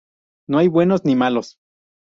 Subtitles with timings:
[0.47, 1.59] No hay buenos ni malos.